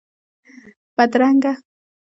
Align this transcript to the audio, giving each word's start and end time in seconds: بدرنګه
بدرنګه 0.95 1.51